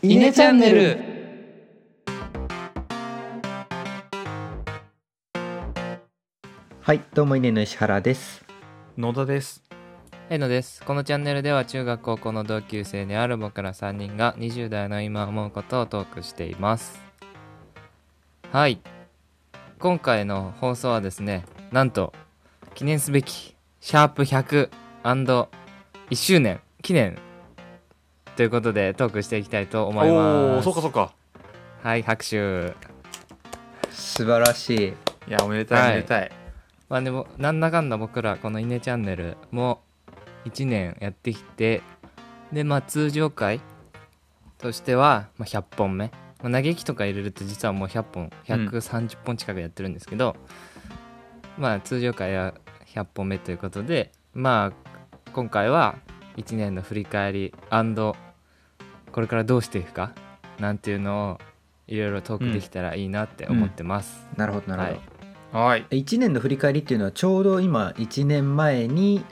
[0.00, 0.96] イネチャンネル
[6.80, 8.44] はい、どうも稲の石原です。
[8.96, 9.64] 野田です。
[10.30, 17.02] えのですこのチャンネルでは中学高校の同級生である僕ら3人が20代の今思うことをトークしています
[18.52, 18.78] はい
[19.78, 22.12] 今回の放送はですねなんと
[22.74, 25.48] 記念すべきシャープ 100&1
[26.12, 27.18] 周年記念
[28.38, 31.12] ということでトークしていきたいと思いおお、ますそうかそうか。
[31.82, 32.72] はい拍手
[33.90, 34.86] 素晴らしい。
[35.26, 36.30] いや、おめでたい、はいおめでたい。
[36.88, 39.80] まあでもなんだかんだ僕らこの「イネチャンネル」も
[40.44, 41.82] 1年やってきて
[42.52, 43.60] でまあ通常回
[44.58, 50.36] としては、まあ、100本目、まあ、嘆きとか入れると実はもう100本130本近くやってるんですけど、
[51.58, 52.54] まあ通常回は
[52.86, 54.90] 100本目ということでまあ
[55.32, 55.96] 今回は
[56.36, 57.54] 1年の振り返り
[59.18, 60.12] これからどうしていくか？
[60.60, 61.38] なんていうのを
[61.88, 65.58] いろいろトークできたらいいなって思ってます、なるほどなるほど。
[65.58, 65.84] はい。
[65.90, 69.24] 1年の振り返りっていうのはちょうど今1年前に、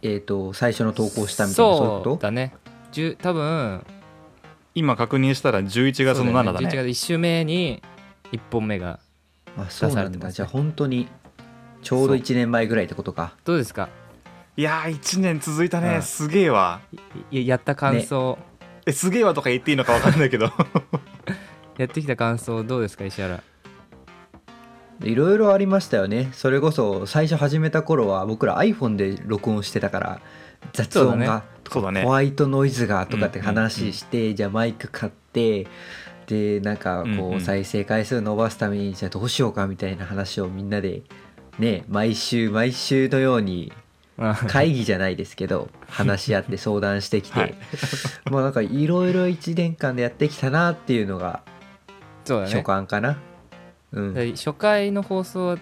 [0.00, 2.54] えー、と最初の投稿したみたいなそうだね。
[2.92, 3.84] 10多分
[4.74, 6.68] 今確認したら11月の7だね。
[6.68, 7.82] 11月1週目に
[8.32, 8.98] 1本目が
[9.58, 10.32] あそう出さなんだ、れてますね。
[10.36, 11.06] じゃあ本当に
[11.82, 13.36] ちょうど1年前ぐらいってことか。
[13.44, 13.90] どうですか？
[14.54, 15.96] いやー、1年続いたね。
[15.96, 16.02] うん。
[16.02, 16.82] すげえわ。
[17.30, 18.36] いやった感想、
[18.86, 20.50] え、すげえわとか言っていいのかわかんないけど。
[21.78, 23.42] やってきた感想どうですか石原？
[25.02, 26.30] いろいろありましたよね。
[26.32, 30.20] それこそ最初始めた頃は僕ら iPhone で録音してたから
[30.72, 32.02] 雑音がとかそうだね。
[32.02, 35.66] ホワイトノイズがとかってうんうんうん話して、じゃあマイク買って
[36.26, 41.02] でなんかこうんうんう再生回数伸ばすためにじゃあどうしようかみたいな話をみんなで
[41.58, 43.72] ね毎週毎週のように
[44.48, 47.54] 会議じゃないですけど話し合って相談してきて、はい。
[48.30, 51.42] もうなんかいろいろ1年間でやってきたなっていうのが
[52.24, 52.62] 初そうだね。
[52.62, 53.18] 感かな。
[53.92, 55.58] うん、で初回の放送は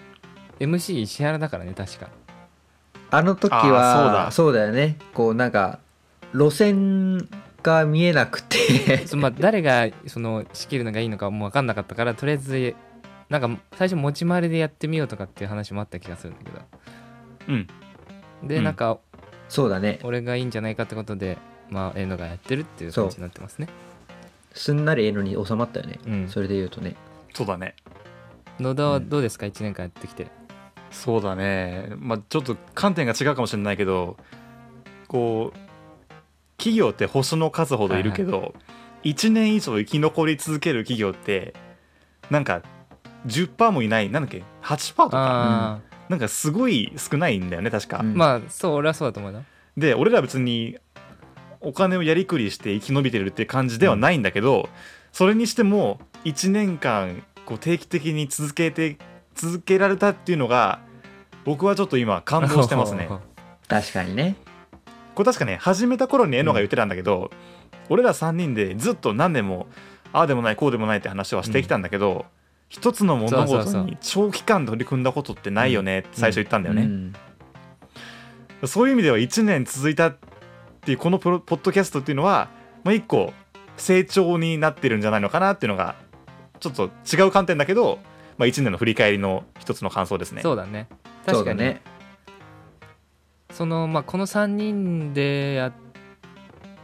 [0.59, 2.09] MC 石原だからね確か。
[3.09, 4.31] あの時あーそうはだ。
[4.31, 4.97] そうだよね。
[5.13, 5.79] こうなんか
[6.33, 7.27] 路線
[7.63, 9.05] が見えなくて。
[9.07, 12.75] そ まあ誰がその仕切るのがいいのかもう分かんなかったからとりあえず
[13.29, 16.59] なんか最初持ち回りでやってみようとかっていう話もあった気がするんだけど。
[17.47, 17.67] うん。
[18.43, 18.63] で、うん。
[18.63, 18.99] なんか
[19.49, 19.99] そうだね。
[20.03, 21.37] 俺がいいんじゃないかってことで
[21.69, 23.67] まあえのがやってるっていう感じになってますね。
[24.53, 26.29] すんなりええのに収まったよね、うん。
[26.29, 26.95] それで言うとね。
[27.33, 27.75] そうだね。
[28.59, 30.27] 野田はどうですか、1年間やってきて。
[30.91, 31.93] そうだね。
[31.97, 34.17] まあちょっと観点が違うかもしれないけど、
[35.07, 35.59] こう、
[36.57, 38.53] 企業って星の数ほどいるけど、
[39.03, 41.53] 1年以上生き残り続ける企業って、
[42.29, 42.61] なんか
[43.25, 45.17] 10%もいない、なんだっけ、8%とか。
[45.17, 45.79] ああ、
[46.11, 48.15] なんかすごい少ないんだよね確か、うん。
[48.15, 49.43] まあそう俺はそうだと思うな。
[49.77, 50.77] で俺ら別に
[51.61, 54.67] お金をやりくりして生き延びてるって感じではないんだけど、
[55.13, 58.97] それにしても1年間こう定期的に続けて
[59.35, 60.81] 続けられたっていうのが
[61.45, 63.07] 僕はちょっと今感動してますね。
[63.69, 64.35] 確かにね。
[65.15, 67.31] これ確かね始めた頃にえのが言ってたんだけど、
[67.87, 69.67] 俺ら3人でずっと何年も
[70.11, 72.25] ああでもないこうでもないって話はしてきたんだけど、
[72.71, 77.13] 一つの物事に長期間取り組んだことってないよねって最初言ったんだよね、うん。
[78.65, 80.17] そういう意味では1年続いたっ
[80.79, 82.47] ていうこのプロポッドキャストっていうのは、
[82.85, 83.33] まあ、一個
[83.75, 85.95] 成長になってるんじゃないのかなっていうのが
[86.61, 87.99] ちょっと違う観点だけど、
[88.37, 90.41] まあ、1年の振り返りの一つの感想ですね。
[90.41, 90.87] そうだね。
[91.25, 91.59] 確かに。
[91.59, 91.81] ね
[93.51, 95.73] そのまあこの3人でやっ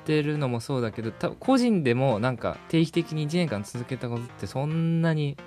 [0.03, 5.37] てるのもそうだけど多分個人でもなんか定期的に1年間続けたことってそんなに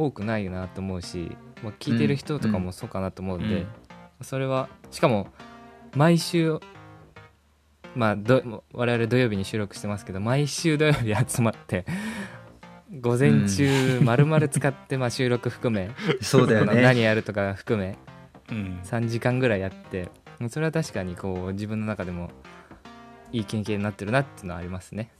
[0.00, 3.66] 多くないなと思うし、まあ、聞いてる人とかもそうかなと思うんで、うん。
[4.22, 5.28] それはしかも
[5.94, 6.58] 毎週
[7.94, 11.84] まあど我々土曜日に収録してますけど毎週土曜日集まって
[13.00, 15.90] 午前中丸々使ってまあ収録含め
[16.20, 16.80] そうだよね。
[16.82, 17.96] 何やるとか含め
[18.50, 18.80] うん。
[18.82, 20.08] 3時間ぐらいやって
[20.48, 22.30] それは確かにこう自分の中でも
[23.32, 25.10] いい経験になってるなっていうのはありますね。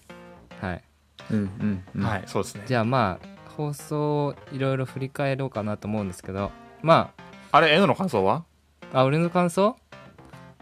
[0.61, 0.85] はい。
[1.31, 2.03] うんうんうん。
[2.03, 2.63] はいそうですね。
[2.67, 3.30] じゃあまあ
[3.61, 6.51] 放送をいろいろ振り返ろうかなと思うんですけど
[6.83, 7.13] ま
[7.53, 7.61] あ。
[7.61, 8.45] れえのの感想は？
[8.93, 9.77] ああ俺の感想？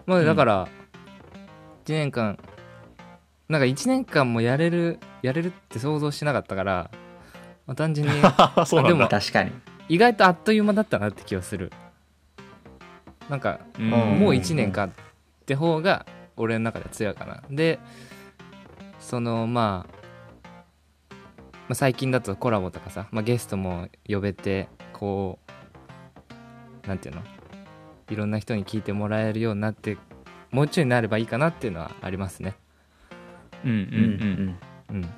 [0.07, 0.69] まあだから
[1.85, 2.39] 1年間
[3.49, 6.91] なんか1年間もやれるやれるって想像してなかったから、
[7.67, 8.13] まあ、単純に。
[8.67, 8.89] そうなんだ。
[8.89, 9.53] でも確かに。
[9.89, 11.73] 意外とあっという間だったなって気がする。
[13.31, 13.89] なんかうん。
[13.89, 14.01] もう
[14.33, 14.91] 1年かっ
[15.47, 16.05] て方が
[16.37, 17.43] 俺の中では強いかな。
[17.51, 17.79] で
[18.99, 19.98] そのまあ、ま
[21.71, 25.39] あ、最近だとコラボとかさ、まあ、ゲストも呼べてこ
[26.85, 27.23] うなんていうの？
[28.11, 29.99] いろんな人に聞いてもらえるようになって
[30.51, 32.57] もうちょいになればいいかなっていうのはありますね。
[33.65, 34.59] うんうんうん
[34.91, 34.97] うん。
[34.97, 35.11] うん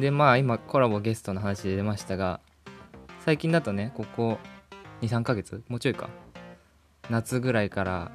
[0.00, 2.40] でまあ今コラボゲストの話で出ましたが
[3.20, 4.38] 最近だとねここ
[5.00, 6.10] 23ヶ月もうちょいか
[7.08, 8.12] 夏ぐらいから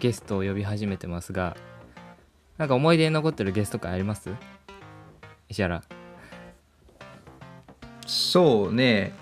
[0.00, 1.54] ゲストを呼び始めてますが
[2.56, 4.30] なんか思い出に残ってるゲスト会あります？
[5.50, 5.82] 石原
[8.06, 9.14] そうね。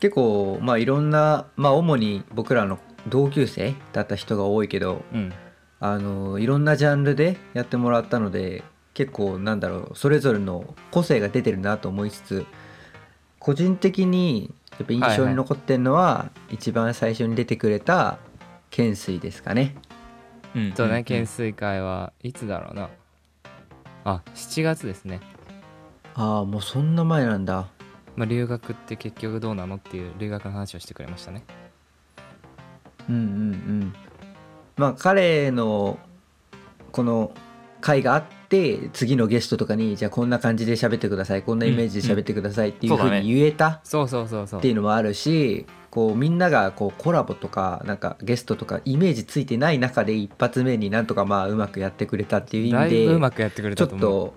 [0.00, 2.78] 結構まあいろんなまあ主に僕らの
[3.08, 5.32] 同級生だった人が多いけどうん。
[5.80, 8.64] あのいろんなジャンルでやってもらったので
[8.94, 12.46] 結構なんだろうそれぞれの個性が出てるなと思いつつ
[13.38, 18.18] 個人的にやっぱ印象に残ってるのは、一番最初に出てくれた
[18.70, 19.74] 懸垂ですかね。
[20.54, 20.72] うん。
[20.72, 22.90] そうねうん懸垂会はいつだろうな。
[24.04, 25.20] あ7月ですね、
[26.14, 27.68] ああもうそんな前なんだ。
[28.18, 31.44] まあ、留学って結局どうなのっていう留学の話をしてくれましたね。
[33.08, 33.94] うんうんうん。
[34.76, 35.98] まあ彼の
[36.90, 37.30] この
[37.80, 52.90] 回があって次のゲストとかにじゃあこんな感じで喋ってくださいこんなイメージで喋ってくださいっていうふうに言えたそうそうそうそうっていうのもあるしこうみんながこうコラボとかなんかゲストとかイメージついてない中で一発目になんとかまあうまくやってくれたっていう意味
[53.30, 54.34] くやってくれでちょったと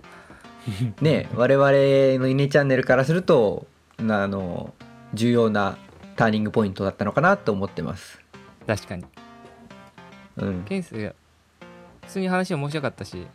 [1.01, 1.71] ね我々
[2.19, 3.70] のイネチャンネルからするとな
[4.09, 4.73] あの
[5.13, 5.77] 重要な
[6.15, 8.19] ターニングポイントだったのかなと思ってます。
[8.67, 9.05] 確かに。
[10.37, 11.13] うん、ケンス普
[12.07, 13.27] 通に話面白かったし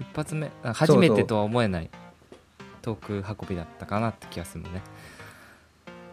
[0.00, 1.90] 一発目あ初めてとは思えない
[2.82, 4.82] トーク運びだったかなって気がするのね。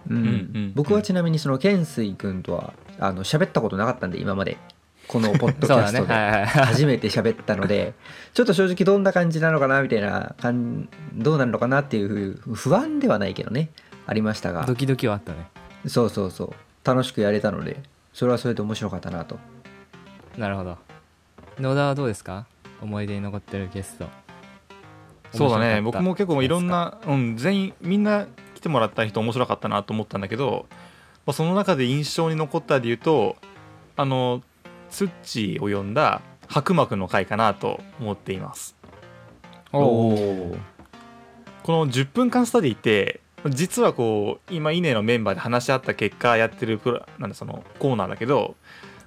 [0.09, 0.17] うん。
[0.17, 0.29] うんう
[0.59, 4.57] ん僕はちなみにその懸垂君とはあの喋ったことなかったんで今まで
[5.11, 6.65] このポッドキャストではいはいはい。
[6.67, 7.93] 初めて喋ったので
[8.33, 13.69] ちょっと正直どんな感じなのかなみたいな感どうなるのかなっていう不安ではないけどね。
[14.07, 14.65] ありましたが。
[14.65, 15.47] ドキドキはあったね。
[15.85, 16.53] そうそうそう。
[16.87, 17.81] 楽しくやれたので
[18.13, 19.37] それはそれで面白かったなと。
[20.37, 20.77] なるほど。
[21.59, 22.45] 野田はどうですか？
[22.81, 24.07] 思い出に残ってるゲスト。
[25.33, 25.81] そうだね。
[25.81, 30.65] 僕も結構いろんな、うん、全員みんな来てもらった人面白かったなと思ったんだけど、
[31.25, 33.35] まあ、その中で印象に残ったで言うと
[33.95, 34.41] あの
[34.91, 38.75] ツッチーを呼んだ白幕の回かなと思っています。
[39.71, 40.57] こ
[41.67, 48.55] の10分間スタディって実はこう今イネのメンバーで話し合った結果やってるプラなんだそのコーナーだけど、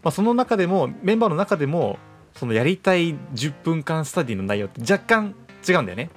[0.03, 1.99] まあ、その中でもメンバーの中でも
[2.35, 5.35] そのやりたい10分間スタディの内容って若干
[5.67, 6.11] 違うんだよね。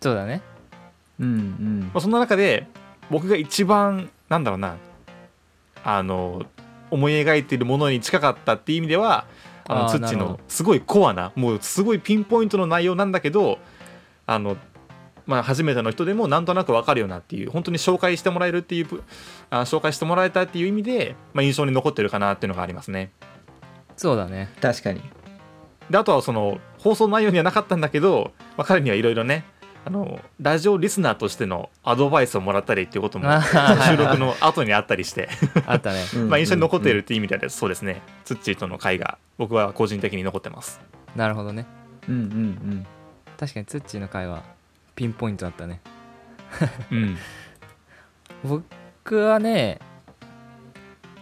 [0.00, 0.42] そうだね。
[1.18, 1.80] うんうん。
[1.94, 2.66] まあ、そんな中で
[3.10, 4.76] 僕が一番なんだろうな
[5.82, 6.42] あの
[6.94, 9.26] 思い描いているものに近かったっていう意味では
[9.66, 13.58] あのツッのすごいコアなもうすごいピンポイントの内容なんだけど
[14.26, 14.56] あの、
[15.26, 18.86] まあ、初めての人でもなんとなく分かるようなっていう本当に紹介してもらえるっていう
[19.50, 23.10] あ紹介してもらえたっていう意味で、まあ、印象に残ってるかなっていうのがありますね。
[23.96, 24.50] そうだね。
[24.60, 25.00] 確かに。
[25.90, 29.44] であとはその放送内容にはなかったんだけど、まあ、彼にはいろいろね
[29.86, 35.28] あのラジオリスナーとしてのアドバイスをもらったりっていうことも収録の後にあったりして、
[35.66, 36.02] あったね。
[36.14, 38.00] う んまあ印象に残っているっていう意味ではそうですね。
[38.24, 40.80] ツッチーとの会が僕は個人的に残ってます。
[41.14, 41.66] なるほどね。
[42.08, 42.86] うんうんうん。
[43.38, 44.42] 確かにツッチーの回は
[44.94, 45.80] ピンポイントだったね。
[46.90, 47.18] うん。
[48.44, 49.80] 僕はね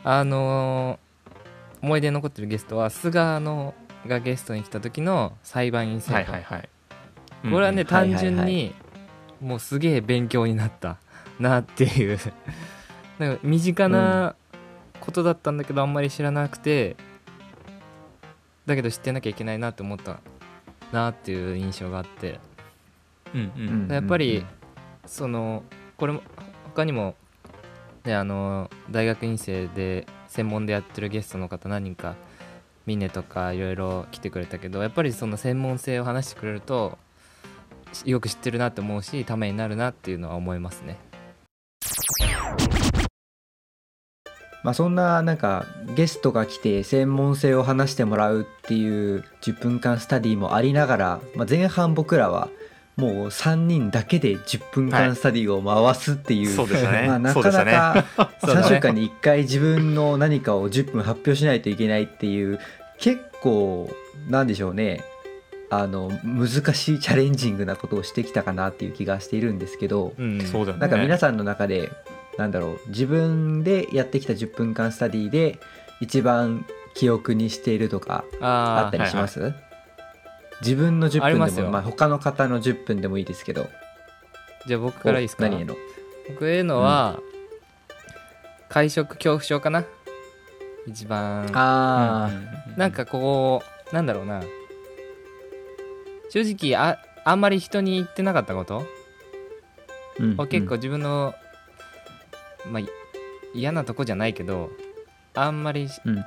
[0.04, 1.12] あのー
[1.82, 3.74] 思い出に残ってるゲストは菅野
[4.06, 6.68] がゲストに来た時の裁判員選挙、はいはいはい
[7.42, 7.86] これはね、うん。
[7.86, 8.74] 単純に、
[9.40, 10.98] もうすげえ勉強になった。
[11.40, 12.18] なっていう。
[13.18, 14.34] なんか身近な
[15.00, 16.96] ことだったんだけど、あんまり知らなくて
[18.66, 20.20] だけど知ってなきゃいけないなって思った。
[20.92, 22.38] なっていう印象があって。
[23.34, 23.88] うんうん。
[23.90, 24.44] やっぱり
[25.06, 25.64] その
[25.96, 26.22] これも
[26.64, 27.14] 他にも、
[28.04, 32.14] ね、あの大学院生で専門でやってるゲストの方何人か
[32.86, 37.11] ミネとかいろいろ来てくれたけどやっぱりその専門性を話してくれるとし
[38.04, 40.98] よく知ってるなって思うしためになるなっていうのは思いますね。
[44.62, 52.48] まあそんななんかゲストが来て専門性を話してもらうっていう10分間スタディもありながら、まあ、前半僕らは
[52.96, 57.06] もう3人だけで10分間スタディを回すっていう、そうでしたね。
[57.08, 58.04] まあ、なかなねか
[58.40, 58.66] そうだね。
[58.66, 62.60] 3週間に1回自分の何かを10分発表しないといけないっていう
[62.98, 63.90] 結構
[64.28, 65.02] なんでしょうね
[65.74, 70.80] あの難しいチャレンジングなことをしてきたかなっていう気がしているんですけど、うん、そうだよね。
[70.82, 71.90] なんか皆さんの中で
[72.36, 75.58] なんだろう自分でやってきた10分間スタディで
[76.02, 79.54] 一番記憶にしているとかああったりします、
[80.60, 83.70] 自分の10分でもままあ他の方の10分でもいいですけど。
[84.66, 85.46] じゃあ僕からいいですか？
[85.46, 85.74] お何への？
[86.28, 87.18] 僕へのは、
[88.68, 89.86] 会食恐怖症かな？
[90.86, 91.50] 一番。
[91.54, 92.76] あうんうんうん。
[92.76, 94.42] なんかこうなんだろうな
[96.32, 96.40] 正
[96.72, 98.86] 直ああんまり人に言ってなかったこと？
[100.18, 101.34] うんを結構自分の、
[102.70, 102.86] まあい
[103.54, 104.70] 嫌なとこじゃないけど
[105.34, 106.24] あんまりうんうん。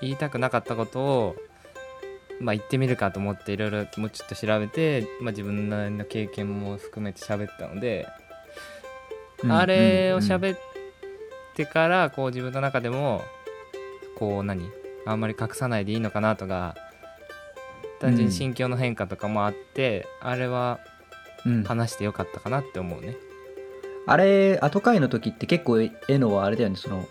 [0.00, 1.36] 言いたくなかったことを
[2.40, 8.08] まあ言ってみるかと思っていろいろもうちょっと調べて、まあ、自分の経験も含めて喋ったので、
[9.44, 10.22] うんあれをうん。
[10.22, 10.58] 喋っ
[11.54, 13.22] てからこう自分の中でも
[14.18, 14.68] こう何？
[15.06, 16.74] あんまり隠さないでいいのかなとか
[18.00, 20.80] 単純に心境の変化とかもあって、あれは
[21.44, 21.62] うん。
[21.62, 23.16] 話してよかったかなって思うね。
[24.06, 26.76] あれ後回の時って結構絵のはあれだよね。
[26.76, 27.06] その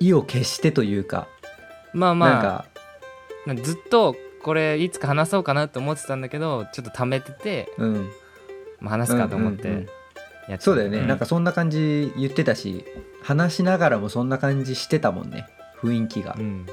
[0.00, 1.28] 意を決してというか、
[1.92, 2.64] まあま
[3.46, 8.10] あずっとこれいつか話そうかなと思ってたんだけどちょっと溜めてて、うん。
[8.80, 9.86] まあ、話すかと思ってうんうんうん。
[10.48, 12.84] やってそうだよね、うんなんかそんな感じ言ってたし
[13.22, 15.46] 話しながらもそんな感じしてたもんね。
[15.80, 16.66] 雰囲気が、うん。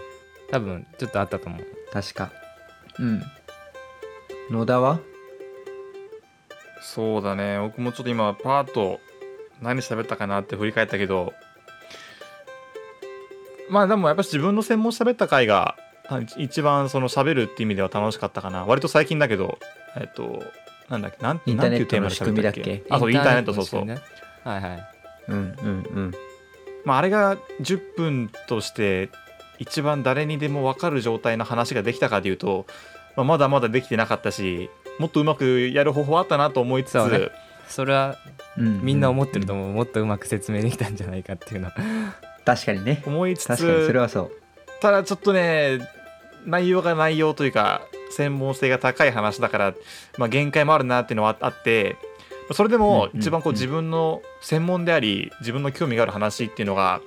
[0.49, 1.65] 多分ちょっとあったと思う。
[1.91, 2.31] 確か。
[2.99, 3.23] うん
[4.51, 5.00] 野田は？
[6.81, 7.58] そうだね。
[7.60, 9.00] 僕もちょっと今パーッと
[9.62, 11.34] 何喋ったかなって振り返ったけど
[13.70, 15.77] まあでもやっぱり自分の専門喋った回が
[16.10, 18.65] あ一番その喋るって意味では楽しかったかな。
[18.65, 19.58] 割と最近だけど
[19.96, 20.43] えっと
[20.89, 22.62] なんだっけなんインターネットのなんていうテーマで喋ったっけ？
[22.62, 23.81] 仕組みだっけあそうインターネットそうそう。
[23.88, 24.88] はいはい。
[25.29, 25.39] うんう
[26.00, 26.12] ん
[26.84, 29.10] まあ、あれが10分として
[29.60, 32.65] 一番誰にでも分かる状態の話ができたかでいうと、
[33.15, 37.29] まあ、まだまだできてなかったしもっとうまくやる方法あったなと思いつつ、ね。
[37.67, 38.17] それは
[38.57, 38.81] うんうん。
[38.83, 41.67] みんな思ってると思う、思う、もっとうまく説明できたんじゃないかっていうの。
[41.67, 41.73] は
[42.45, 43.01] 確かにね。
[43.05, 44.31] 思いつ確かにそつれはそう。
[44.81, 45.79] ただちょっとね
[46.45, 49.73] 内容が内容というか専門性が高い話だから、
[50.17, 51.97] まあ、限界もあるなっていうのはあって
[52.53, 56.99] それでもうんうん一番こううん自分の専門であり自分の興味がある話っていうのが、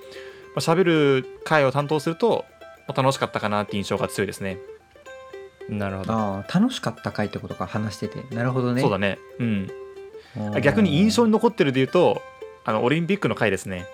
[0.54, 2.44] まあ、喋る回を担当すると
[2.86, 4.58] まあ楽しかったかなっていう印象が強いですね。
[5.68, 6.12] なるほど。
[6.12, 8.22] ああ楽しかった回ってことか話してて。
[8.34, 8.80] なるほどね。
[8.82, 9.18] そうだね。
[9.38, 9.70] うん。
[10.62, 12.20] 逆に印象に残ってるで言うと、
[12.64, 13.86] あのオリンピックの回ですね。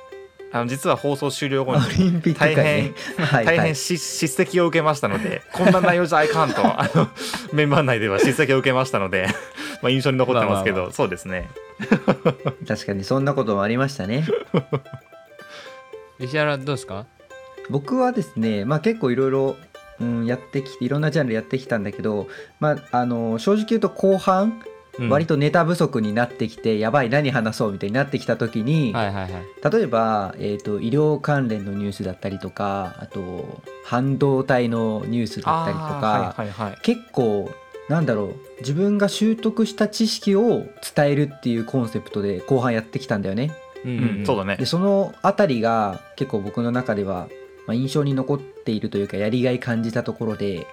[0.53, 2.93] あの実は放送終了後にオリンピック回ね。
[3.19, 3.57] はいはい。
[3.57, 7.09] 大変し叱責を受けましたので、こんな内容じゃいかんと あの
[7.53, 9.29] メンバー内では叱責を受けましたので、
[9.83, 11.49] まあ印象に残ってますけど、まあまあまそうですね。
[12.67, 14.25] 確かにそんなこともありましたね。
[16.19, 17.07] 石原どうですか？
[17.71, 19.57] 僕はですね、まあ、結構いろいろ
[20.01, 22.29] うんやってきていろんなジャンルやってきたんだけど、
[22.59, 24.63] まあ、あの正直言うと後半、
[25.09, 29.31] 割とネタ不足になってきてやばい何話そうみたいになってきた時に、はいはいはい
[29.63, 36.79] 例えば、えー、と医療関連のニュースだったりとかあと半導体のニュースだったりとか、はいはいはい。
[36.83, 37.51] 結構
[37.91, 40.65] なんだろう自分が習得した知識を
[40.95, 43.53] 伝えるっていうコンセプトで後半やってきたんだよね。
[43.85, 44.65] うんうん、そうだねで。
[44.65, 47.29] そのあたりが結構僕の中では、
[47.67, 50.67] まあ、印象に残っているというかやりがい感じたところで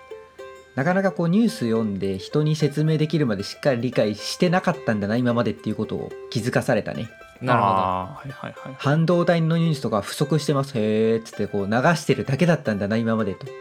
[0.75, 7.09] なかなかこうニュース読んで人に説明できるまでしっかり理解してなかったんだな今までっていうことを気づかされたね。
[7.41, 7.73] なるほど。
[7.73, 8.75] はいはいはい。
[8.77, 10.77] 半導体のニュースとか不足してます。
[10.77, 13.53] へーっつってこう流してるだけだったんだな今までと、人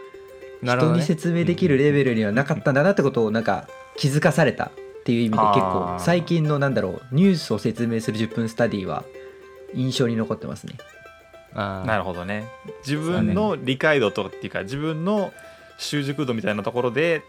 [0.62, 1.02] になるほどね。
[1.02, 3.66] 説明できるレベルにはなかったんだなってことをなんか
[3.96, 4.70] 気づかされたっ
[5.06, 9.04] ていう意味で結構最近のなんだろうニュースを説明する10分スタディは
[9.72, 10.74] 印象に残ってますね
[11.56, 12.48] なるほどね。
[12.86, 15.32] 自分の理解度とかっていうか、自分の
[15.78, 17.22] 習熟度みたいなところで、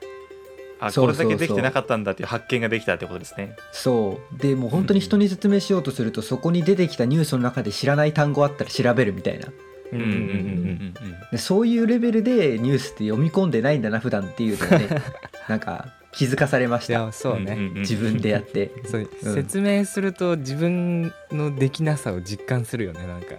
[0.79, 3.55] あこれだけできてなかったんだっていう発見ができたってことですね。
[3.72, 4.38] そう。
[4.38, 9.48] でもう本当に人に説明しようとするとそこに出てきたニュースの中で知らない単語あったら調べるみたいな。
[9.91, 10.93] うんうんうんうん
[11.31, 14.89] でそういうレベルでニュースって読み込んでないんだな普段っていうのをね
[15.48, 17.79] なんか気づかされましいたやそうね、んんん。
[17.79, 18.72] 自分でやって。
[18.86, 19.34] そううん。
[19.34, 23.36] 説明すると自分のできなさを実感するよねなんか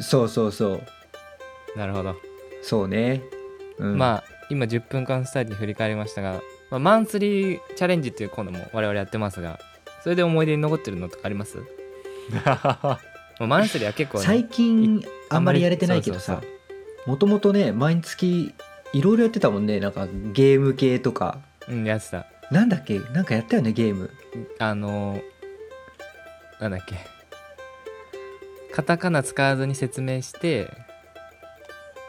[0.00, 0.82] そうそうそう。
[1.76, 2.14] なるほど、
[2.62, 3.22] そうね、
[3.78, 9.58] うん、まあ今10分間スタディ振り返りましたが、まあ、マンスリーチャレンジっていうコーナーも我々やってますが
[10.02, 11.56] それで思い出に残ってるのとかあります、
[12.44, 12.98] ま
[13.38, 16.42] あ、マンスリーは結構、ね、最近あんまりやれてないけどさ
[17.06, 18.52] もともとね毎月
[18.92, 21.38] いろいろやってたもんねなんかゲーム系とか。
[21.68, 22.26] うんやってた。
[22.50, 22.98] なんだっけ？
[22.98, 24.10] なんかやったよねゲーム。
[24.58, 25.22] あのー
[26.60, 26.96] なんだっけ？
[28.74, 30.68] カタカナ使わずに説明して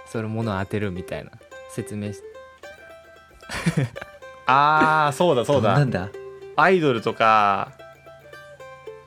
[0.07, 1.31] それものを当てるみたいな
[1.71, 2.19] 説明し
[4.45, 5.73] ああそうだそうだ。
[5.73, 6.09] なんだ？
[6.55, 7.71] アイドルとか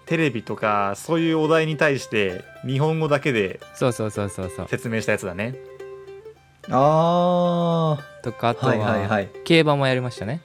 [0.06, 4.68] テレビとかそういうお題に対して日本語だけでそうそうそうそうそう。
[4.68, 5.54] 説明したやつだね。
[6.68, 9.28] あとかあとは,、はいはいはい。
[9.44, 10.40] 競馬もやりましたね。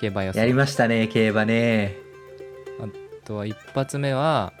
[0.00, 0.36] 競馬予想。
[0.36, 1.96] ーやりましたね競馬ね。
[2.80, 2.86] あ
[3.26, 4.52] とは一発目は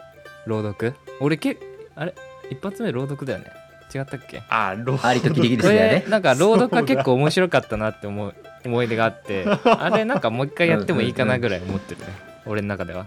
[0.46, 0.94] 朗読？
[1.20, 1.58] 俺け
[1.96, 2.14] あれ？
[2.50, 3.46] 一発目朗読だよね。
[3.94, 4.42] 違ったっけ？
[4.48, 9.46] あーロありときできるこですよねれなんか朗読が結構面白かったなって思う 思い出があって。
[9.64, 12.06] あれなんかもう一回やってもいいかなぐらい思ってるね。
[12.46, 13.06] 俺の中では。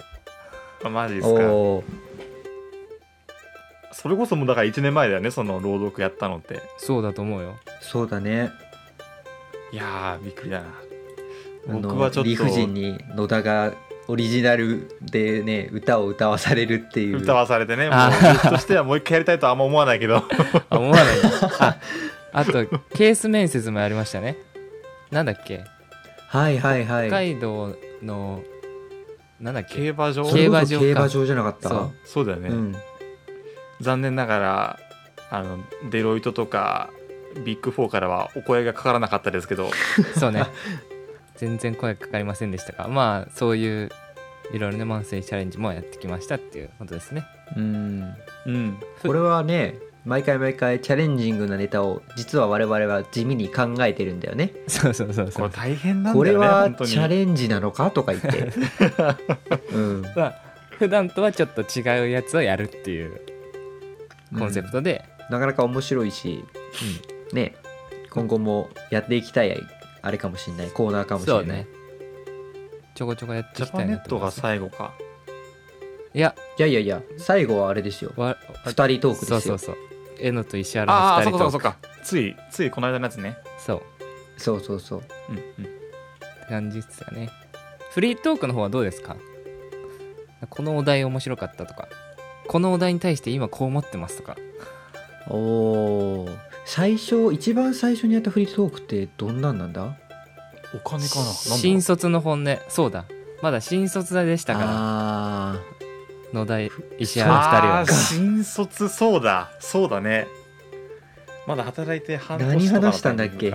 [0.84, 1.42] あマジですか。
[1.52, 1.84] おお
[3.92, 6.62] それこそもうだから1年前だよねその朗読やったのって。
[6.78, 7.56] そうだと思うよ。
[7.82, 8.50] そうだね。
[9.72, 10.66] いやーびっくりだな。
[11.70, 12.30] あの僕はちょっと。
[12.30, 13.74] 理不尽に野田が
[14.07, 17.17] オリジナルでね歌を歌わされるっていう。
[17.17, 20.17] 歌わされてねもうとしてはもう一回やりたいとはあんま思わないけど。
[20.69, 21.05] あ思わない。
[21.05, 21.77] なあ
[22.33, 24.38] あと ケース面接もやりましたね。
[25.12, 25.63] なんだっけ？
[26.27, 27.07] はいはいはい。
[27.07, 28.41] 北海道の
[29.39, 29.75] なんだっけ？
[29.75, 30.25] 競馬場？
[30.25, 31.69] 競馬場競馬場じゃなかった？
[31.69, 31.91] そう。
[32.05, 32.75] そうだよね、うん。
[33.81, 34.79] 残念ながら
[35.29, 36.89] あの Deloitte とか
[37.46, 39.69] Big Four からはお声がかからなかったですけど。
[40.19, 40.45] そうね
[41.44, 43.90] 全然声かかりませんでしたがまあそういう
[44.54, 47.26] いろいろね monthly challenge もやってきましたっていうことですね。
[47.56, 48.14] うん。
[48.46, 48.78] うん。
[49.02, 54.54] これはね毎回毎回 challenging なネタを実は我々は地味に考えてるんだよね。
[54.68, 55.50] そうそうそうそう。
[55.50, 58.54] これ大変なんだよねこれはチャレンジなのかとか言って。
[59.74, 60.02] うん。
[60.16, 60.36] まあ
[60.72, 63.22] 普段とはちょっと違うやつをやるっていう
[64.38, 66.44] コンセプトで、なかなか面白いし、
[67.32, 67.56] ね
[68.10, 69.60] 今後もやっていきたい
[70.03, 70.67] あれかもしれない。
[70.69, 71.67] コーナーかもしれない、ね。
[72.93, 74.41] ちょこちょこやっていきたいネットがなと思います。
[74.41, 74.93] 最後か。
[76.13, 76.36] いや。
[76.60, 78.12] いやいやいや最後はあれですよ。
[78.15, 79.39] わ二人トークですよ。
[79.39, 79.75] そうそうそう。
[80.19, 82.03] えのと石原の二人とっかそっかそっか。
[82.03, 83.38] ついついこの間のやつね。
[83.57, 83.81] そう。
[84.38, 85.03] そうそうそう。
[85.29, 85.41] うんうん。
[85.41, 85.74] って
[86.50, 87.29] 感じですよね。
[87.91, 89.15] フリートークの方はどうですか？
[90.50, 91.88] このお題面白かったとか。
[92.48, 94.36] このお題に対して今こう思ってますとか。
[95.29, 99.98] おー最初一番最初にやったフリートークってどんなんなんだ？
[100.74, 101.25] お金かな？
[101.25, 102.58] 新卒の本音。
[102.70, 103.05] そうだ。
[103.41, 104.67] まだ新卒でしたから。
[104.70, 105.60] あ
[106.34, 107.86] 野田石原二人は。
[107.88, 109.51] 新卒そうだ。
[109.60, 110.27] そうだね。
[111.46, 113.53] まだ働いて半年何話したんだっけ？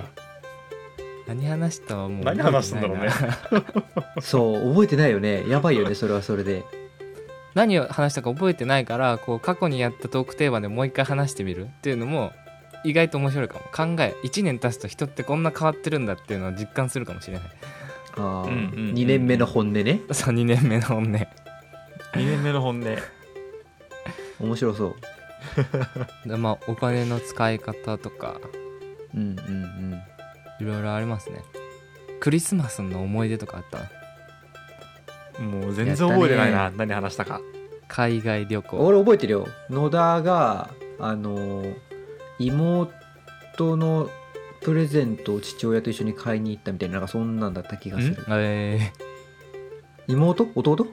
[1.27, 3.11] 何話したはもう何話したんだろうね。
[4.21, 5.49] そう覚えてないよね。
[5.49, 6.65] やばいよねそれはそれで。
[7.55, 12.33] 何を話したか覚えてないからこう過去にやったトークテーマでもう一回話してみるっていうのも
[12.85, 13.61] 意外と面白いかも。
[13.73, 17.49] 考え1年経つと人ってこんな変わってるんだっていうのを実感するかもしれない。
[18.17, 20.01] あー、うんうんうん2年目の本音ね。
[20.13, 21.05] そう2年目の本音。
[21.13, 21.27] 2
[22.15, 22.97] 年目の本音。
[24.41, 24.87] 面白そ
[26.25, 26.29] う。
[26.29, 28.37] で まあお金の使い方とか。
[29.15, 29.43] うんうんう
[29.97, 30.03] ん。
[30.61, 31.41] いろいろありますね。
[32.21, 33.79] クリスマスの思い出とかあった？
[35.41, 37.41] なもう全然覚えてないやな何話したか。
[37.87, 38.77] 海外旅行。
[38.85, 39.49] 俺覚えてるよ。
[39.71, 41.63] 野田があの
[42.39, 42.91] 妹
[43.77, 44.11] の
[44.61, 48.17] プレゼントを父親と一緒に買いに行ったみたいななんかそんなんだった気がする。
[48.31, 48.93] え
[50.07, 50.49] 妹？
[50.55, 50.87] 弟？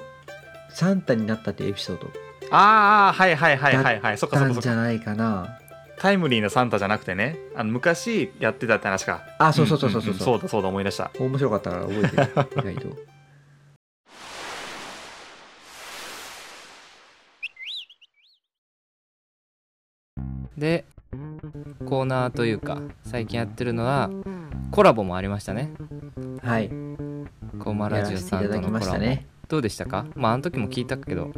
[0.69, 2.09] サンタになったっていうエピソード。
[2.51, 4.17] ああはいはいはいはいはい。
[4.17, 4.69] そっかそっかそっか。
[4.75, 5.59] なんじゃないかな。
[5.97, 7.37] タイムリーなサンタじゃなくてね。
[7.55, 9.21] あの昔やってたって話か。
[9.39, 11.11] あそうそうそうそうそう,、んんんそうだそうだ思い出した。
[11.19, 12.23] 面白かったから覚えてる。
[12.71, 13.15] 意外と。
[20.57, 20.85] で
[21.85, 24.09] コーナーというか最近やってるのは
[24.71, 25.71] コラボもありましたね。
[26.41, 26.69] はい。
[27.59, 29.27] コーマラジオさんとのコラボ、ね。
[29.47, 30.05] どうでしたか？
[30.15, 31.31] まああの時も聞いたけど。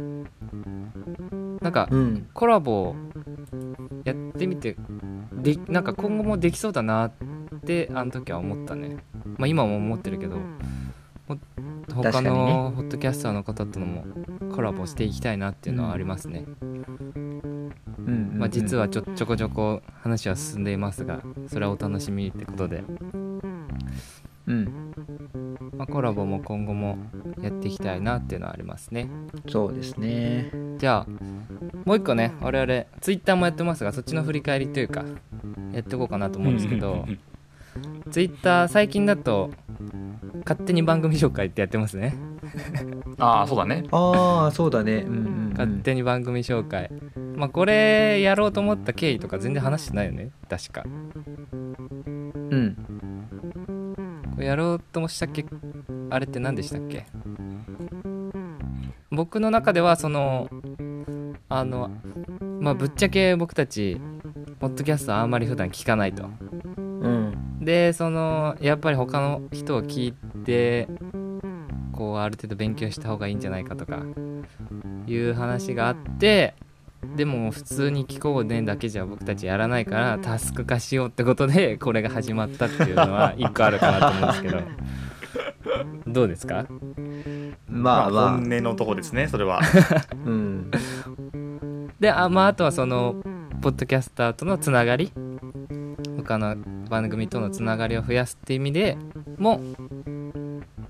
[1.60, 2.28] なんかうん。
[2.32, 2.94] コラボ
[4.04, 4.76] やってみて
[5.32, 7.12] でなんか今後もできそうだなっ
[7.64, 8.96] てあの時は思ったね。
[9.36, 10.36] まあ今も思ってるけど
[11.26, 11.36] ほ
[11.94, 14.04] 他のホットキャスターの方とのも
[14.54, 16.67] コラボしていきたいなっていうのはありますね、うん
[18.08, 22.82] うんまあ、実はちょちょこちょこ話は進んでいますがそれはお楽しみってことで、
[24.46, 24.94] うん。
[25.76, 26.98] まあ、コラボも今後も
[27.42, 29.08] やっていきたいなっていうのはありますね。
[29.48, 30.50] そうですね。
[30.78, 31.10] じゃあ
[31.84, 35.04] もう一個ね我々ツイッターもやってますがそっちの振り返りというか
[35.72, 37.04] やっていこうかなと思うんですけど
[37.84, 39.50] うんツイッター最近だと
[40.46, 42.16] 勝手に番組紹介ってやってますね。
[43.18, 43.84] ああそうだね。
[43.90, 45.04] ああそうだね。
[45.06, 46.90] うんうん、うん、勝手に番組紹介。
[47.36, 50.30] まあこれやろうと思った経緯とか全然話してないよね。
[50.48, 50.84] 確か。
[50.86, 50.88] う
[52.56, 52.76] ん。
[54.34, 55.44] これやろうともしたっけ
[56.10, 57.04] あれって何でしたっけ？
[59.10, 60.48] 僕の中ではその
[61.50, 61.90] あの
[62.60, 64.00] まあぶっちゃけ僕たち
[64.60, 66.24] ポッドキャストあんまり普段聞かないと。
[66.24, 66.47] うん
[67.68, 70.88] でそのやっぱり他の人を聞いて
[71.92, 74.00] こうある程度勉強した方がいいんじゃないかとか
[75.06, 76.54] いう話があって
[77.14, 84.62] でも普通に聞こうねだけじゃ僕たちやらないからタスク化しようってことでこれが始まったっていうのは 一個あるかなと思うんですけど。
[86.06, 86.64] どうですか？
[87.68, 89.60] まあまあ、本音のとこですねそれは。
[90.24, 90.70] うん。
[92.00, 93.16] であ,、まあ、あとはその
[93.60, 95.12] ポッドキャスターとのつながり
[96.28, 96.56] 他の
[96.90, 98.98] 番組とのつながりを増やすって意味で
[99.38, 99.62] も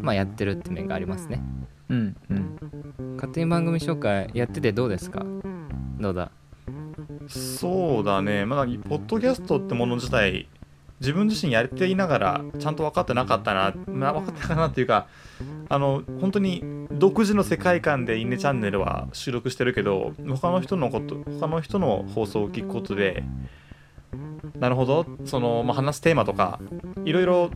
[0.00, 1.40] まあやってるって面がありますね。
[1.88, 3.14] うんうん。
[3.14, 5.24] 勝手に番組紹介やっててどうですか？
[6.00, 6.32] どうだ
[7.28, 8.46] そうだね。
[8.46, 10.48] まだポッドキャストってもの自体
[10.98, 15.06] 自分自身やっていながらちゃんと分かってなかったな、まあ、分かってなかったなっていうか
[15.68, 23.22] あの本当に独自の世界観で「イネチャンネル」は収録してるけど他の人のこと他の人の放送を聞くことで
[24.60, 25.06] なるほど。
[25.24, 26.60] その、まあ、話すテーマとか
[27.04, 27.50] いろいろ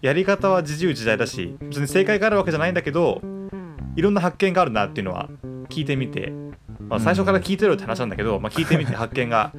[0.00, 3.20] やり方は自由自在だし別に正解があるわけじゃないんだけど
[3.96, 5.28] いろんな発見があるなっていうのは
[5.68, 6.32] 聞いてみて、
[6.80, 9.52] まあ、最初から聞いてるって話なんだけど、まあ、聞いてみて発見が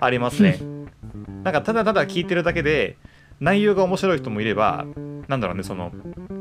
[0.00, 0.60] ありますね。
[1.42, 2.96] なんかただただ聞いてるだけで
[3.40, 4.84] 内容が面白い人もいれば
[5.28, 5.92] なんだろうねその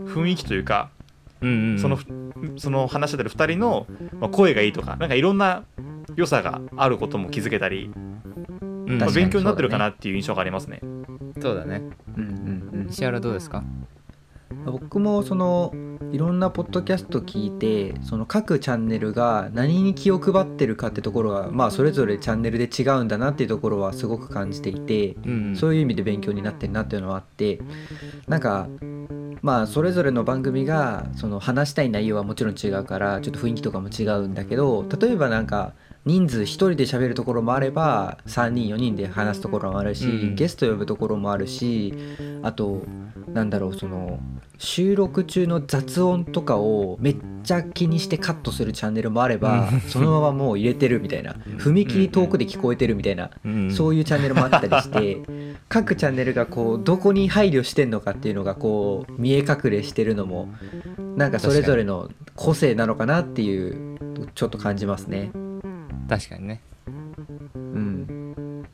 [0.08, 0.90] 雰囲気というか
[1.42, 1.80] うんうんうん。
[1.80, 2.00] その
[2.58, 3.88] その話してる2人の
[4.20, 5.64] まあ声がいいとかなんかいろんな
[6.16, 7.92] 良さがあることも気づけたり、
[8.88, 9.14] うん。
[9.14, 10.82] 勉強になってるかなっていう印象がありますね。
[11.42, 11.82] そうだね。
[12.18, 12.88] うんうんうん。
[12.90, 13.64] 石原どうですか？
[14.66, 15.74] 僕もその
[16.12, 25.56] いろんなポッドキャスト聞いてその各チャンネルが何に気を配ってるかってところがまあそれぞれチャンネルで違うんだなっていうところはすごく感じていてうんうん。
[25.56, 27.60] そういう意味で勉強になってるなっていうのはあって
[28.28, 28.68] なんか
[29.42, 35.74] まあそれぞれの番組がその話したい内容はもちろん違うからちょっと雰囲気とかも違うんだけど例えばなんか
[36.06, 40.36] 人数1人で喋るところもあれば3人4人で話すところもあるし、うん。
[40.36, 41.94] ゲスト呼ぶところもあるし
[42.44, 42.84] あと
[43.34, 44.20] なんだろうその
[44.58, 49.82] 収録中の雑音とかをめっちゃ気にしてカットするチャンネルもあればうん。
[49.82, 53.72] そのままもう入れてるみたいな踏切遠くで聞こえてるみたいなうん。
[53.72, 55.22] そういうチャンネルもあったりして
[55.70, 60.50] 各チャンネルがこうどこに配慮してんのかっていうのがこう見え隠れしてるのも
[61.18, 63.98] なんかそれぞれの個性なのかなっていう
[64.36, 65.32] ちょっと感じますね。
[66.08, 66.62] 確かにね。
[66.88, 68.25] うん、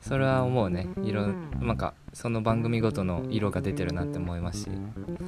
[0.01, 1.27] それは思うね色
[1.61, 4.69] なんかその番組ごとの色が出てるなって思いますし。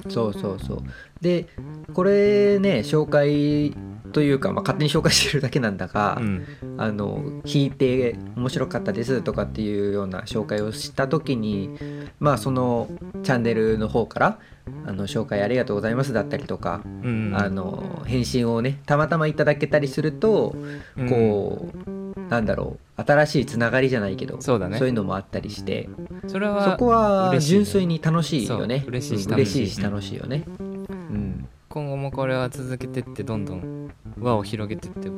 [0.10, 0.84] そうそうそう。
[1.22, 1.48] で
[1.94, 3.74] これね紹介
[4.12, 6.46] というか、まあ、勝手に紹介してるだけなんだが、うん。
[6.78, 11.78] あの聞いて面白かったですとかっていうような紹介をした時に
[12.20, 12.90] まあその
[13.22, 14.40] チャンネルの方から
[14.86, 17.34] あの紹介ありがとうございますだったりとか、うん。
[17.36, 20.56] あの返信をねたまたまいただけたりすると、
[20.98, 21.10] うん。
[21.10, 24.78] こうなんだろう新しいつながりじゃないけどそうだね。
[24.78, 25.90] いうのもあったりして
[26.28, 28.80] それはそこは純粋に楽しいよね。
[28.82, 29.32] そう嬉しいしうん。
[29.32, 30.44] 楽しい嬉し楽しいよね。
[30.48, 31.48] うん。
[31.70, 35.10] 今後もこれは続けてってどんどん輪を広げてって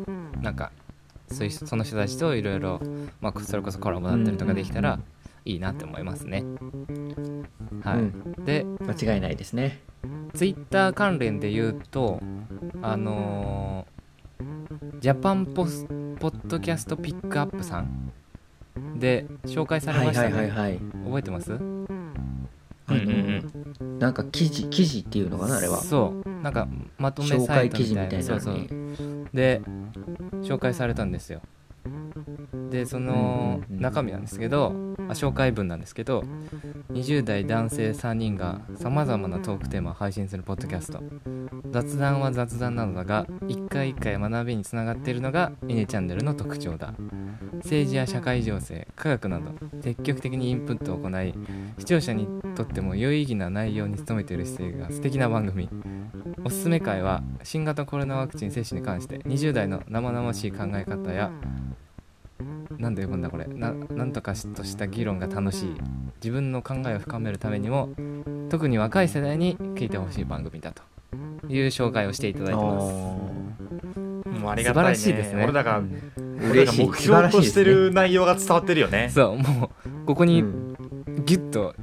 [0.41, 0.71] なんか
[1.29, 2.79] そういう人その人たちといろいろ
[3.19, 4.99] まあそれこそコラボだったりとかできたら
[5.43, 6.45] いいなって思いますね。
[7.83, 8.45] はい、うん。
[8.45, 9.81] で間違いないですね。
[10.33, 12.21] ツイッター関連で言うと
[12.81, 13.94] あのー
[14.99, 15.85] ジャパンポス
[16.19, 18.11] ポッドキャストピックアップさん。
[18.97, 20.79] で紹介されはいはましたね、いはいはい。
[21.05, 21.53] 覚えてます？
[21.53, 21.87] あうん
[22.89, 25.81] うんのなんか記事記事っていうのかなあれは。
[25.81, 26.29] そう。
[26.41, 26.67] なんか
[26.97, 28.23] まとめ紹サイ介記事トみたいな。
[28.23, 28.63] みたいなのそうそう。
[28.63, 29.27] に。
[29.33, 29.61] で
[30.43, 31.41] 紹介されたんですよ
[32.69, 34.73] でその中身なんですけど
[35.07, 36.23] あ紹介文なんですけど
[36.91, 41.03] 20代男性3人がさまざまなトークテーマを配信するポッドキャスト。
[41.71, 46.93] 雑談は雑談なのだが一回一回学びにつながっているのがイネチャンネルの特徴だ。
[47.57, 51.33] 政治や社会情勢科学など積極的にインプットを行い
[51.79, 55.69] 視聴者にとっても有意義な内容に努めている姿勢が素敵な番組。
[56.43, 61.31] おすすめ会は新型コロナワクチン接種に関して20代の生々しい考え方や
[62.77, 63.45] なんで読むんだこれ。
[63.45, 65.75] ななんとかとした議論が楽しい。
[66.17, 67.89] 自分の考えを深めるためにも
[68.49, 70.81] 特に若い世代に聞いてほしい番組だと。
[71.47, 72.85] いう紹介をしていただいてます。
[72.85, 74.83] もうありがたいね。
[74.83, 75.43] 素晴らしいですね。
[75.43, 76.49] 俺らが、うん。
[76.51, 79.09] 俺ら目標としてる内容が伝わってるよね。
[79.13, 80.75] そうもうここうにん。
[81.25, 81.75] ギュッと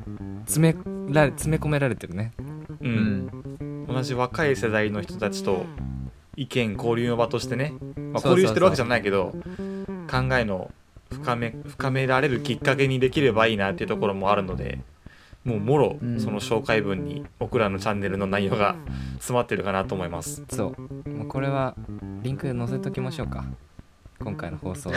[0.46, 2.32] 詰められ詰め込められてるね。
[2.80, 2.94] ううん。
[3.26, 5.64] ん同じ若い世代の人たちと
[6.36, 7.74] 意見交流の場としてね、
[8.12, 9.34] まあ、交流してるわけじゃないけど
[10.10, 10.70] 考えの
[11.12, 14.80] 深め深められるきっかけにできればいいなっていうところもあるので
[15.44, 16.20] もうもろうん。
[16.20, 18.76] その紹介文に僕らのチャンネルの内容が
[19.14, 20.44] 詰まってるかなと思います。
[20.50, 20.74] そ
[21.06, 21.10] う。
[21.10, 21.74] もうこれは
[22.22, 23.44] リンク載せときましょうか。
[24.20, 24.92] 今回の放送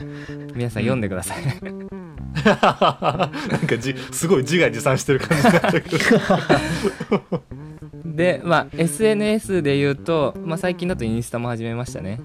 [0.56, 1.44] 皆さん読んでください。
[2.44, 7.42] なんかじすごい自画自賛してる感じになったけど
[8.04, 12.20] でまあ SNS で言うと、まあ、最近だとインスタも始めましたね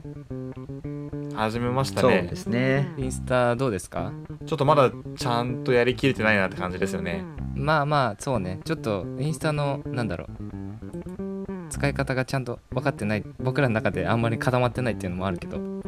[1.36, 2.20] 始めましたね。
[2.22, 2.94] そうですね。
[2.98, 4.12] インスタどうですか？
[4.46, 7.24] ちょっとまだちゃんとやりきれてないなって感じですよね。
[7.56, 8.62] まあまあそうね。
[8.64, 10.30] ちょっとインスタのなんだろう。
[11.70, 13.24] 使い方がちゃんと分かってない。
[13.40, 15.86] 僕らの中であんまり固まってないっていうのもあるけど、うん。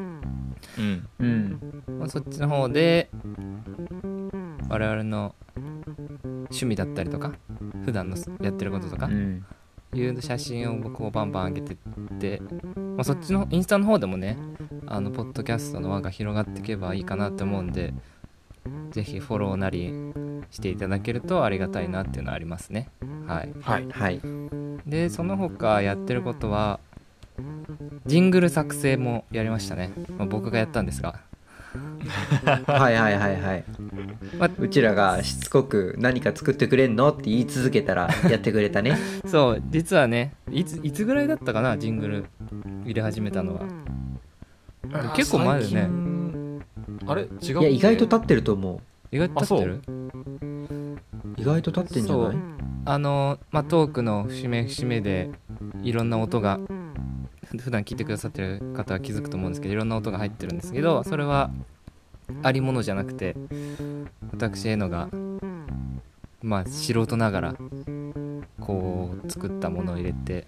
[1.19, 1.83] うん。
[1.99, 3.09] まあ、そっちの方で
[4.69, 7.33] 我々の趣味だったりとか
[7.85, 9.05] 普段のやってることとか。
[9.05, 9.45] うん
[9.93, 11.77] いう写真をこうバンバン上げてっ
[12.19, 12.41] て、
[12.75, 14.37] まあ、そっちのインスタの方でもね
[14.85, 17.93] あのポッドキャストの輪が広がっていけばいいかなって思うんで
[18.91, 19.93] ぜひフォローなり
[20.51, 22.89] していただけるとありがたいなっていうのはありますね。
[23.25, 23.53] はい。
[23.61, 23.87] はい。
[23.89, 24.21] はい。
[24.85, 26.79] でその他やってることは
[28.05, 31.19] ジングル作成もやりましたね、まあ、僕がやったんですが
[32.65, 33.63] はいはいはいはい。
[34.37, 38.97] まうちらがしつこく何か作ってくれんのって言い続けたらやってくれたね。
[39.25, 42.25] そう実はねいついつぐらいだったかなジングル
[42.85, 43.61] 入れ始めたのは。
[45.15, 46.61] 結構前だよね。
[47.07, 47.23] あれ？
[47.23, 47.59] 違う？
[47.61, 49.73] いや意外と経ってると思意外と経ってる？
[49.75, 49.81] う？
[51.37, 52.37] 意外と経ってんじゃない？
[52.85, 55.29] あのまあトークの節目節目で
[55.83, 56.59] いろんな音が
[57.59, 61.51] 普段聞いてくださってる方は気づくと思うんですけどいろんな音が入ってるんですけどそれは
[62.43, 63.35] ありものじゃなくて
[64.31, 65.09] 私へのが
[66.41, 67.55] まあ素人ながら
[68.59, 70.47] こう作ったものを入れて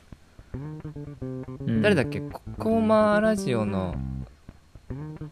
[0.54, 0.58] う
[1.72, 1.82] ん。
[1.82, 2.22] 誰だっけ？
[2.22, 3.96] ココーマラジオの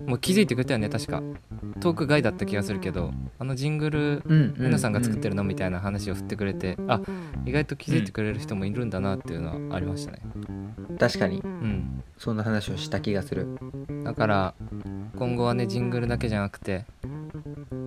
[0.06, 1.24] もう気づいてくれたよね確か。
[1.80, 7.02] トーク外だった気がするけどあのジングルうんう皆さんが作ってるるのみたいな話を振ってくれて、あ
[7.46, 10.22] 意外と気づいてくれる人もいるんだなっていうのはありましたね
[10.98, 11.40] 確かに。
[11.40, 13.48] うんそんな話をした気がする。
[14.04, 14.54] だから
[15.18, 16.86] 今後はねジングルだけじゃなくて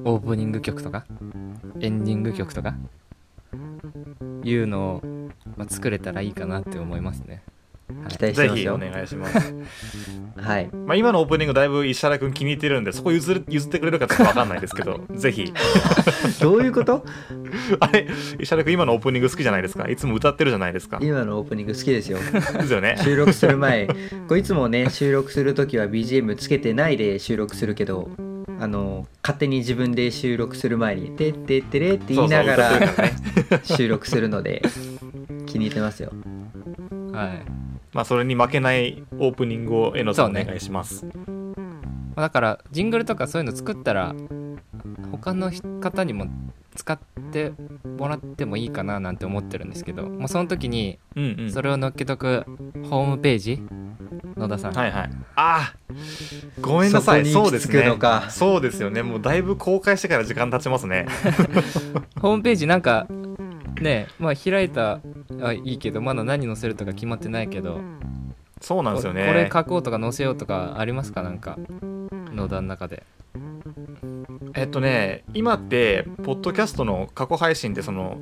[0.05, 1.05] オープニング曲とか
[1.81, 2.75] エンディング曲とか
[4.45, 5.03] いうのを、
[5.57, 7.60] まあ、作れたらいいかなって思いますね、はい
[8.09, 9.55] 期待してぜひおますよ願いします。
[10.37, 10.71] はい。
[10.87, 15.53] まあ今のオープニングだいぶ石原君気に入ってるんでそこ譲る譲ってくれるかちょっとわかんないですけど ぜひ。
[16.41, 17.05] どういうこと？
[17.81, 18.07] あれ
[18.39, 19.89] 石原君今のオープニング好きじゃないですか？
[19.89, 20.99] いつも歌ってるじゃないですか？
[21.03, 22.19] 今のオープニング好きですよ。
[22.19, 22.97] ですよね。
[23.03, 23.89] 収録する前。
[24.29, 28.11] こいつもね収録する時は BGM つけてないで収録するけど
[28.59, 34.63] あの勝手に自分で収録する前に「てってってれ」って言いながそうそう歌ら収録するので
[35.47, 36.13] 気に入ってますよ。
[37.13, 41.13] はいまあそれに負けないオープニングをえのさんお願いします、ま
[42.17, 44.15] あだからジングルとかそういうの作ったら
[45.13, 45.51] 他の
[45.81, 46.27] 方にも
[46.75, 46.99] 使っ
[47.33, 47.53] て
[47.99, 50.99] もらってもいいかななんて思ってるんですけど、まあ、その時に
[51.53, 52.45] それを載っけとく
[52.89, 53.63] ホームページ
[54.37, 55.11] 野田さん、はいはい。
[55.37, 57.27] あーごめんなさい。
[57.27, 57.99] そうですね。
[58.31, 59.03] そうですよね。
[59.03, 61.07] もうだいぶ公開してから時間経ちますね。
[62.21, 63.07] ホームページなんか
[63.81, 65.01] ねまあ開いた
[65.39, 67.81] はいいけどまだ何載せるとか決まってないけど。
[68.63, 69.27] そうなんですよね。
[69.27, 71.23] これ書こうとか載せようとかありますか？
[71.23, 71.59] なんか
[72.35, 73.05] 野田の中で。
[74.55, 78.21] えっとね今ってポッドキャストの過去配信でその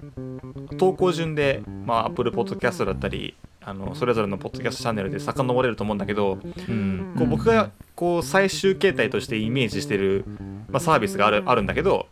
[0.77, 7.15] 投稿順でまあ Apple Podcast だったりあのそれぞれのポッドキャストチャンネルで遡れると思うんだけどうん。
[7.19, 10.25] こう僕がこう最終形態としてイメージしてる、
[10.69, 12.07] まあ、サービスがあるあるんだけど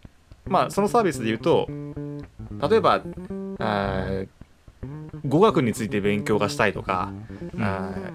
[0.46, 1.68] まあそのサービスで言うと
[2.60, 3.02] 例えば
[5.24, 7.12] 語学について勉強がしたいとか、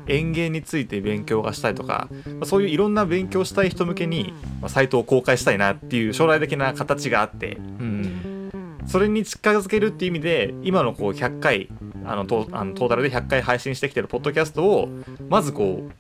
[0.08, 8.52] 園芸について勉強がしたいとか、まあそういういろんな勉強したい人向けに、まあ、サイトを公開したいなっていう将来的な形があってうん。
[8.88, 11.70] それに近づけるっていう意味で今のこう100回
[12.04, 14.90] あのトーあのトータルで100回配信してきてるポッドキャストを
[15.30, 15.92] まずこう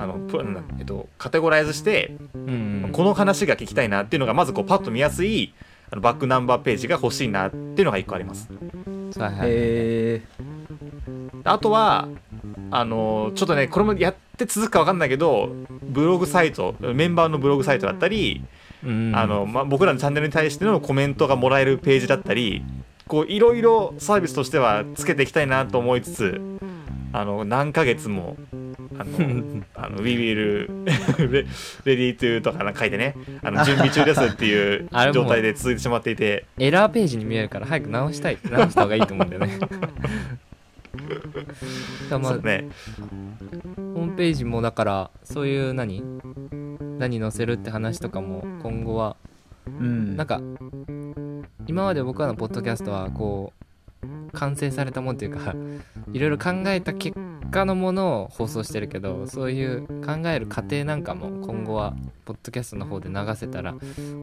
[0.00, 0.16] あの
[0.78, 2.90] えっと、カテゴライズしてうん。
[2.92, 5.52] この話が聞きたいなっていうのがまずこうパッと見やすい
[5.90, 8.48] あのバックナンバーページが欲しいなっていうのが1個あります。
[9.18, 10.22] はいはいえ
[11.44, 12.08] あとは
[12.70, 15.50] あのちょっとねこれもやって続くか分かんないけど
[15.82, 18.44] ブログサイトメンバーのブログサイトだったり、
[18.84, 22.62] うんあのまあ、僕らのチャンネルに対してのコメントがもらえるページだったり
[23.06, 26.40] こういろいろサービスとしてはつけていきたいなと思いつつ
[27.12, 28.36] あの何ヶ月も
[28.98, 30.84] あのあの We will
[31.84, 33.14] ready to とかなんか書いてね。
[33.42, 36.46] あの準備中ですっていう状態で続いてしまっていて。
[36.58, 39.58] エラーページに見えるから早く直したい直した方がいいと思うんだよね。
[42.10, 42.68] まあね。
[43.76, 46.02] ホームページもだからそういう何
[46.98, 50.16] 何載せるって話とかも今後はーうん。
[50.16, 50.40] なんか
[51.66, 53.57] 今まで僕らのポッドキャストはこう
[54.32, 55.54] 完成されたものというか
[56.12, 57.18] いろいろ考えた結
[57.50, 63.74] 果のものを放送してるけどそういう考える過程なんかも今後はポッドキャストの方で流せたら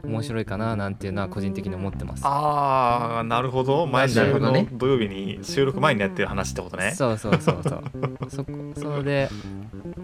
[0.04, 2.22] 面白いかななんていうのは個人的に思ってます。
[2.24, 3.86] ああなるほど。
[3.86, 4.68] 毎週のなるほどね。
[4.72, 6.92] 土曜日に収録前にやってる話ってことね。
[6.92, 7.82] そうそうそうそう。
[8.30, 9.28] そこそれで、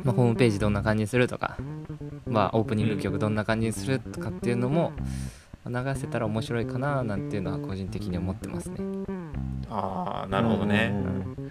[0.03, 1.57] まあ、ホームページどんな感じにするとか、
[2.27, 4.93] まあ、オープニング曲どんな感じにするとかっていうのも
[5.67, 8.79] 流せたら面白いかななんていうのは個人的に思ってますね
[9.71, 10.93] ああなるほどね。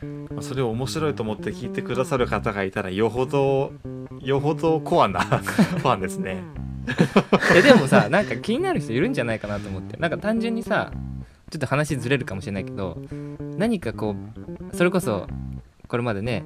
[0.02, 0.28] うん。
[0.32, 3.71] まあそれを面白いと思って聞いてくださる方がいたらよほど
[4.19, 6.43] よほどコアな ファンですね。
[7.56, 9.97] えでもさなんか気になる人いるんじゃないかなと思って。
[9.97, 10.91] なんか単純にさ
[11.52, 12.97] ちょっと話ずれるかもしれないけど
[13.58, 14.15] 何かこ
[14.71, 15.28] うそれこそ
[15.88, 16.45] これまでね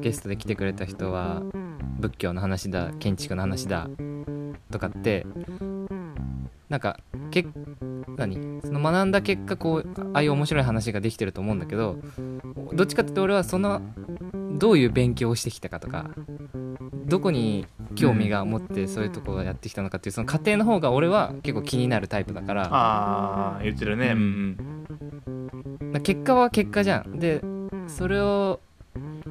[0.00, 1.42] ゲストで来てくれた人は
[1.98, 3.88] 仏教の話だ建築の話だ
[4.70, 5.26] とかって
[6.68, 6.98] なんか
[7.30, 7.46] け
[8.16, 8.60] 何？
[8.62, 11.96] その学んだ結果こうああいう面白い話ができてると思うんだけど
[12.72, 13.82] どっちかっていうと俺はその
[14.58, 16.10] どういう勉強をしてきたかとか
[17.06, 24.08] どこに興味が持ってそういうとこをやってきたのかっていうその過程の方が俺は結構気になるタイプだからああ言ってるね。
[24.08, 24.20] ううん。
[25.90, 25.92] ん。
[25.92, 27.18] な結果は結果じゃん。
[27.18, 27.42] で
[27.86, 28.60] それを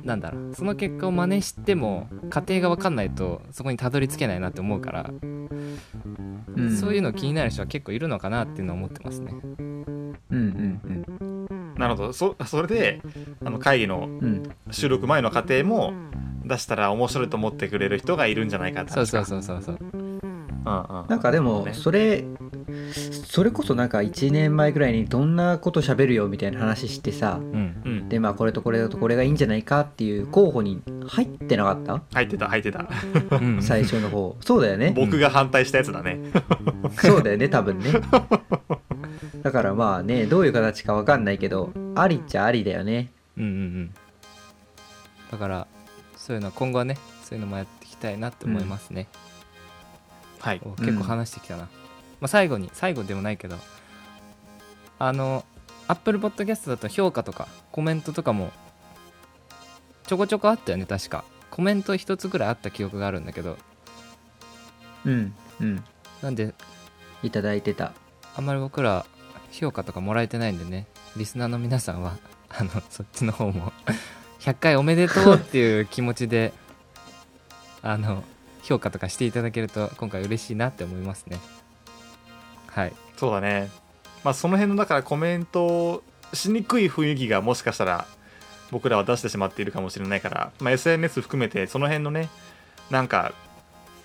[0.05, 0.55] なんだろう。
[0.55, 5.11] その結果を真似しても過程が分かんないとそこにたどり着けないなって思うから、
[6.55, 6.77] うん。
[6.77, 9.33] そういうの気になる人は結構いるのかなっていうのは思ってますね。
[9.43, 11.75] うんうんうん。
[11.75, 12.13] なるほど。
[12.13, 13.01] そそれで
[13.43, 14.07] あの会議の
[14.71, 15.93] 収録前の過程も
[16.45, 19.79] 出したら面白いと思ってくれる人がいるんじゃないかってそうそうそうそうそう。
[19.81, 21.05] うんうん。
[21.09, 21.73] なんかでもね。
[21.73, 22.25] それ
[23.27, 32.03] それこそなんか1年前ぐらいにどんなこと喋るよみたいな話してさうんうんでまあこれとこれとこれがいいんじゃないかっていう候補に入ってなかった？
[32.13, 32.87] 入ってた入ってた。
[33.31, 33.61] うん。
[33.61, 34.37] 最初の方。
[34.41, 34.93] そうだよね。
[34.95, 36.19] 僕が反対したやつだね。
[37.01, 37.85] そうだよね多分ね。
[39.41, 43.11] だからまあねどういう形かわかんないけどありっちゃありだよね。
[43.37, 43.93] うんうんうん。
[45.31, 45.67] だから
[46.15, 49.07] そういうのは今後はねそういうのもやっていきたいなって思いますね、
[50.39, 50.61] はい。
[50.63, 51.67] お結構話してきたな、ま
[52.21, 53.57] あ、最後に最後でもないけど
[54.99, 55.43] あの
[55.87, 58.51] Apple Podcast だと評価とかコメントとかも
[60.07, 61.23] ちょこちょこあったよね確か。
[61.49, 63.57] コメント一つぐらいあった記憶があるんだけど。
[65.05, 65.83] うんうん。
[66.21, 66.53] なんで
[67.23, 67.93] いただいてた。
[68.35, 69.05] あんまり僕ら
[69.51, 70.85] 評価とかもらえてないんでね。
[71.15, 72.17] リスナーの皆さんは
[72.49, 73.71] あのそっちの方も
[74.39, 76.53] 100回おめでとうっていう気持ちで
[77.81, 78.23] あの
[78.63, 81.39] 評価とかしていただけると今回嬉しいなって思いますね。
[82.67, 82.93] はい。
[83.17, 83.84] そうだね
[84.25, 88.07] まあその辺のだからコメントしにくい雰囲気がもしかしたら
[88.71, 92.29] 僕らは出してしまっているかもしれないから、まあ、SNS 含めてその辺のね
[92.89, 93.33] なんか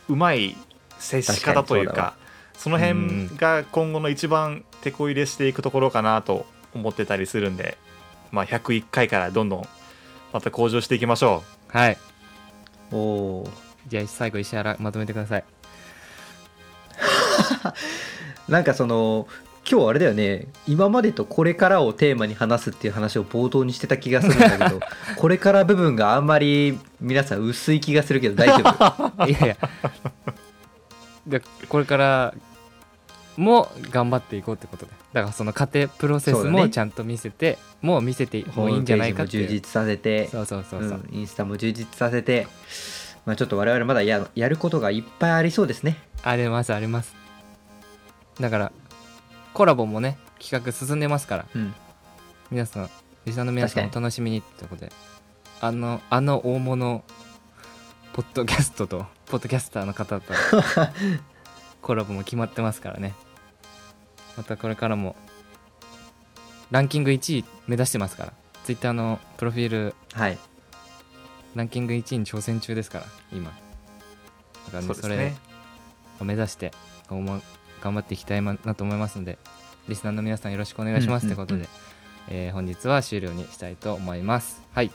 [0.08, 0.54] うまい
[0.98, 2.16] 接し方というか
[2.52, 7.78] その辺が今後の一番手こ入れしていくところかなと思ってたりするんで、
[8.30, 9.68] まあ、101回からどんどん
[10.34, 11.96] また向上していきましょはい。
[12.92, 13.50] おお
[13.86, 15.44] じゃあ最後石原まとめてください。
[18.46, 19.26] なんかその
[19.68, 20.46] 今日あれだよね。
[20.66, 24.80] 今までとこれからをテーマに話すっていう話を冒頭にしてた気がするんだけど
[25.16, 29.56] これから部分があんまり皆さん薄い気がするけど大丈夫いやいや。
[31.26, 32.34] でこれから
[33.36, 34.92] も頑張っていこうってことで。
[35.12, 39.46] だからその過程プロセスもちゃんと見せて、もう見せてもいいんじゃないかっていう。
[39.46, 40.28] ホームページも充実させて。
[40.28, 42.46] そうそうそうそう、うん、インスタも充実させて、
[43.26, 45.96] まあ、ちょっと我々まだややることがいっぱいありそうですね。
[46.22, 47.14] ありますあります。
[48.38, 48.72] だから
[49.60, 51.46] コラボもね企画進んでますから。
[51.54, 51.74] うん。
[52.50, 52.90] 皆さん
[53.26, 54.92] リスナーの皆さんお楽しみにってことで。
[55.60, 57.04] あのあの大物
[58.14, 60.32] ポッドキャストとポッドキャスターの方と
[61.82, 63.12] コラボも決まってますからね。
[64.38, 65.14] またこれからも
[66.70, 68.32] ランキング1位目指してますから。
[68.64, 70.38] ツイッターのプロフィールはい。
[71.54, 73.50] ランキング1位に挑戦中ですから今。
[73.50, 73.60] だか
[74.72, 75.38] らうねそれそうですね。
[76.18, 76.72] を目指して
[77.10, 77.42] 今後も
[77.80, 79.38] 頑張っていきたいなと思いますので
[79.88, 81.68] リスナーの皆さんよろしくお願いしますうんということで、
[82.28, 84.62] えー本日は終了にしたいと思います。
[84.72, 84.90] はい、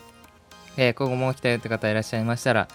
[0.76, 2.68] えー今後も来たよって方いらっしゃいましたら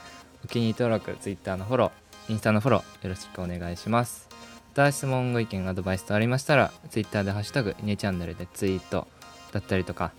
[0.43, 4.29] お気に入り登録 Twitter のフォローインスタのフォローよろしくお願いします。
[4.69, 9.07] また質問ご意見アドバイスとありましたら Twitter で「ハッシュタグイネチャンネル」でツイート
[9.51, 10.11] だったりとか、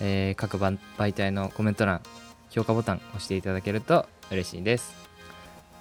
[0.00, 2.02] えー各番媒体のコメント欄
[2.50, 5.01] 評価ボタン押していただけると嬉しいです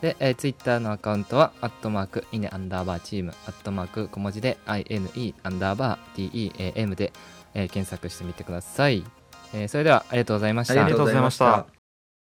[0.01, 7.13] で、えー、Twitter のアカウントは、アットマーク、イネアンダーバーチーム、アットマーク、小文字で、INE アンダーバー DEAM で、
[7.53, 9.03] えー検索してみてください。
[9.53, 10.73] えーそれでは、ありがとうございました。
[10.73, 11.80] ありがとうございました